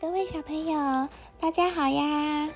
[0.00, 1.08] 各位小朋友，
[1.40, 2.48] 大家好呀！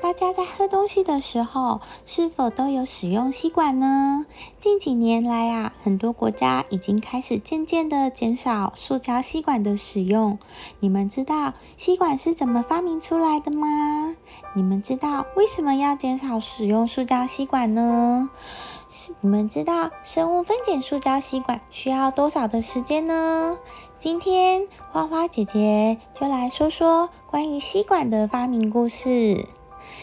[0.00, 4.26] 大家在喝东西的时候，是否都有使用吸管呢？
[4.58, 10.40] 近几年来啊，很多国家已经开始渐渐的减少塑胶吸管的使用。
[10.80, 14.16] 你们知道吸管是怎么发明出来的吗？
[14.56, 18.28] 你们知道为什么要减少使用塑胶吸管呢？
[19.20, 23.58] 你们知道生物分解塑胶吸管需要多少的时间呢？
[23.98, 29.46] 今天花花姐姐就来说说关于吸管的发明故事。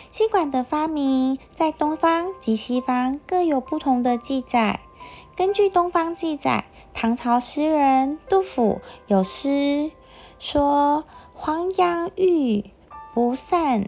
[0.09, 4.79] 吸管的发明在东方及西方各有不同的记载。
[5.35, 9.91] 根据东方记载，唐朝诗人杜甫有诗
[10.39, 11.03] 说
[11.33, 12.71] ：“黄杨玉
[13.13, 13.87] 不散，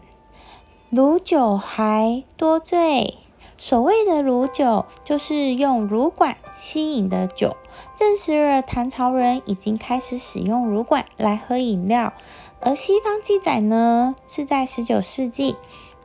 [0.91, 3.18] 卤酒还多醉。”
[3.63, 7.55] 所谓的卤酒，就是用卤管吸引的酒，
[7.95, 12.11] 证实了唐朝人已经开始使用卤管来喝饮料。
[12.59, 15.57] 而西方记载呢，是在十九世纪，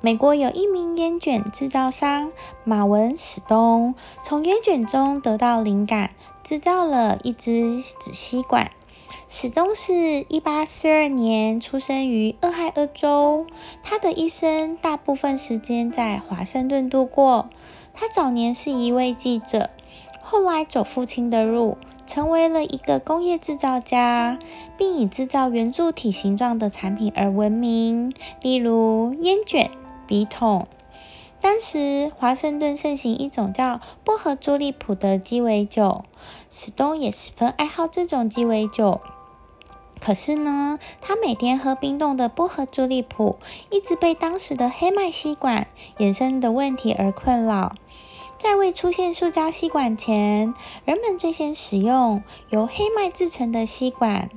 [0.02, 2.30] 美国有一名烟卷制造商
[2.62, 6.10] 马文史东，从烟卷中得到灵感，
[6.42, 8.70] 制造了一支纸吸管。
[9.28, 13.44] 史东是一八四二年出生于俄亥俄州，
[13.82, 17.50] 他的一生大部分时间在华盛顿度过。
[17.92, 19.70] 他早年是一位记者，
[20.22, 24.38] 后来走父亲的路，成为了一个工业制造家，
[24.78, 29.72] 并以制造圆柱体形状的产品而闻名，例如烟卷、
[30.06, 30.68] 笔筒。
[31.40, 36.04] 当时华盛顿盛行一种叫薄荷朱利普的鸡尾酒，
[36.48, 39.00] 史东也十分爱好这种鸡尾酒。
[40.00, 43.36] 可是呢，他每天喝冰冻的薄荷朱利普，
[43.70, 45.66] 一直被当时的黑麦吸管
[45.98, 47.74] 衍生的问题而困扰。
[48.38, 54.30] 在未出现塑胶吸管前，人们最先使用由黑麦制成的吸管。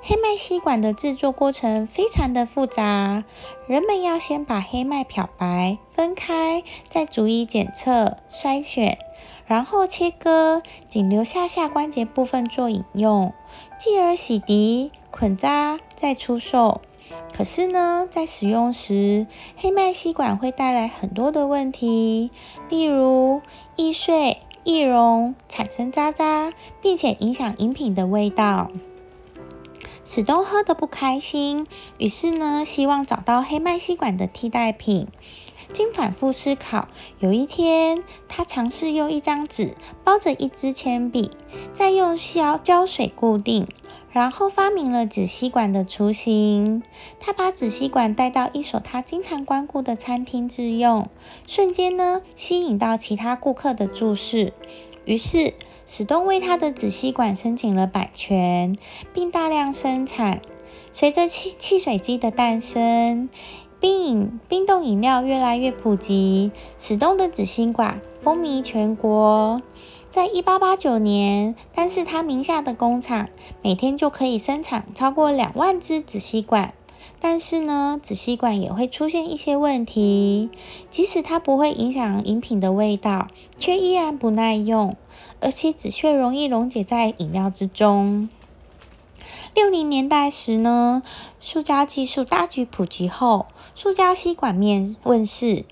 [0.00, 3.24] 黑麦吸管的制作过程非常的复杂，
[3.68, 8.98] 人们要先把黑麦漂白、分开，再逐一检测、筛选。
[9.46, 13.32] 然后切割，仅留下下关节部分做饮用，
[13.78, 16.80] 继而洗涤、捆扎再出售。
[17.36, 22.30] 可是呢，在使用时，黑麦吸管会带来很多的问题，
[22.68, 23.42] 例如
[23.76, 28.70] 易碎、易溶、产生渣渣，并且影响饮品的味道。
[30.04, 31.66] 史东喝得不开心，
[31.98, 35.06] 于是呢，希望找到黑麦吸管的替代品。
[35.72, 39.74] 经反复思考，有一天，他尝试用一张纸
[40.04, 41.30] 包着一支铅笔，
[41.72, 43.66] 再用胶胶水固定，
[44.12, 46.82] 然后发明了纸吸管的雏形。
[47.18, 51.08] 他把纸吸管带到一所他经常光顾的餐厅自用，
[51.46, 54.52] 瞬间呢，吸引到其他顾客的注视。
[55.04, 55.54] 于是，
[55.86, 58.76] 史东为他的纸吸管申请了版权，
[59.12, 60.40] 并大量生产。
[60.92, 63.30] 随着汽汽水机的诞生，
[63.80, 69.60] 冰饮、冰冻饮料越来越普及，史东的纸吸管风靡全国。
[70.12, 73.30] 在一八八九年，单是他名下的工厂
[73.62, 76.74] 每天就可以生产超过两万支纸吸管。
[77.18, 80.50] 但是呢，纸吸管也会出现一些问题，
[80.90, 83.28] 即使它不会影响饮品的味道，
[83.58, 84.98] 却依然不耐用，
[85.40, 88.28] 而且纸屑容易溶解在饮料之中。
[89.54, 91.02] 六零年代时呢，
[91.40, 95.64] 塑胶技术大举普及后，塑胶吸管面问世。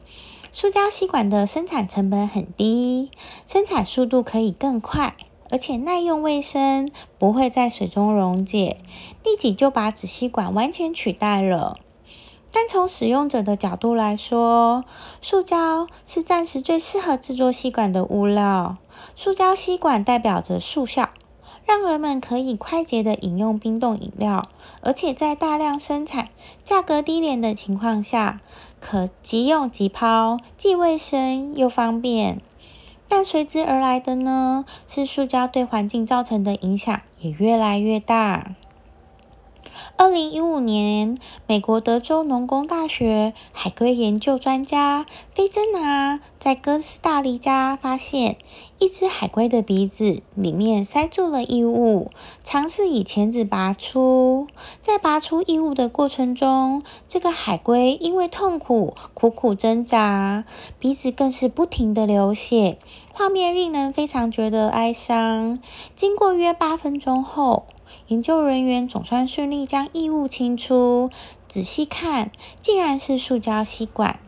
[0.53, 3.13] 塑胶吸管的生产成本很低，
[3.47, 5.15] 生产速度可以更快，
[5.49, 8.79] 而且耐用卫生，不会在水中溶解，
[9.25, 11.79] 立即就把纸吸管完全取代了。
[12.51, 14.85] 但从使用者的角度来说，
[15.23, 18.77] 塑胶是暂时最适合制作吸管的物料。
[19.15, 21.11] 塑胶吸管代表着速效。
[21.67, 24.49] 让人们可以快捷的饮用冰冻饮料，
[24.81, 26.31] 而且在大量生产、
[26.65, 28.41] 价格低廉的情况下，
[28.81, 32.41] 可即用即抛，既卫生又方便。
[33.09, 38.55] 但随之而来的呢，是塑胶对环境造成的影响也越来越大。
[39.97, 48.37] 二零一五年，美国德州农工大学海龟研究专家菲珍娜在哥斯达黎加发现，
[48.79, 52.11] 一只海龟的鼻子里面塞住了异物，
[52.43, 54.47] 尝试以钳子拔出。
[54.81, 60.45] 在拔出异物的过程中，这个海龟因为痛苦苦苦挣扎，
[60.79, 62.79] 鼻子更是不停的流血，
[63.13, 65.59] 画面令人非常觉得哀伤。
[65.95, 67.67] 经过约八分钟后。
[68.11, 71.11] 研究人员总算顺利将异物清出，
[71.47, 74.19] 仔细看，竟然是塑胶吸管。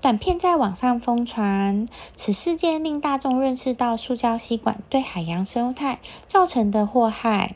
[0.00, 1.86] 短片在网上疯传，
[2.16, 7.54] 此事件令大众认识到塑胶吸管对海洋生态造成的祸害。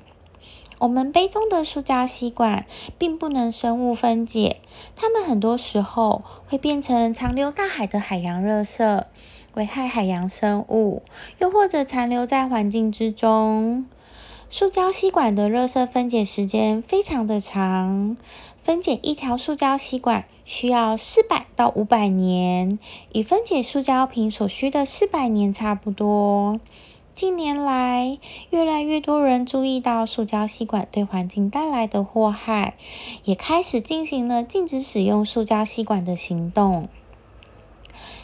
[0.78, 2.66] 我们杯中的塑胶吸管
[2.96, 4.60] 并不能生物分解，
[4.94, 9.02] 它们很多时候会变成残留大海的海洋垃圾，
[9.54, 11.02] 危害海洋生物，
[11.40, 13.86] 又或者残留在环境之中。
[14.50, 18.16] 塑胶吸管的热色分解时间非常的长，
[18.62, 22.78] 分解一条塑胶吸管需要四百到五百年，
[23.12, 26.60] 与分解塑胶瓶所需的四百年差不多。
[27.14, 28.18] 近年来，
[28.50, 32.74] 越来越多人注意到塑胶吸管对环境带来的祸害，
[33.24, 36.88] 也开始进行了禁止使用塑胶吸管的行动。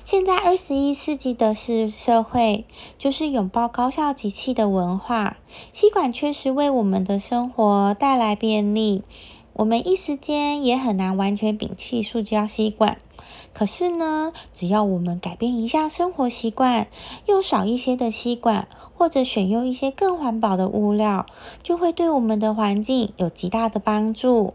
[0.05, 2.65] 现在二十一世纪的是社会，
[2.99, 5.37] 就是拥抱高效机器的文化。
[5.73, 9.03] 吸管确实为我们的生活带来便利，
[9.53, 12.99] 我们一时间也很难完全摒弃塑胶吸管。
[13.53, 16.89] 可是呢，只要我们改变一下生活习惯，
[17.27, 21.27] 用少一些的吸管，或者选用一些更环保的物料，
[21.63, 24.55] 就会对我们的环境有极大的帮助。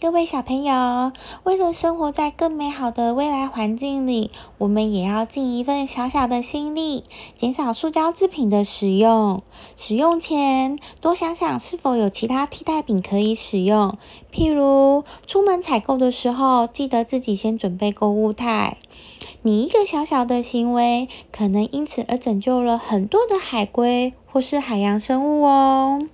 [0.00, 1.10] 各位小朋友，
[1.42, 7.02] 为了生活在更美好的未来环境里，我们也要尽一份小小的心力，
[7.34, 9.42] 减少塑胶制品的使用。
[9.76, 13.98] 使用前多想想是否有其他替代品可以使用，
[14.32, 18.76] 譬如出门采购的时候，记得自己先准备购物袋。
[19.42, 26.06] 你一个小小的行为，可能因此而拯救了很多的海龟或是海洋生物哦。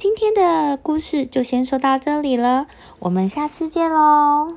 [0.00, 2.68] 今天的故事就先说到这里了，
[3.00, 4.54] 我们下次见喽。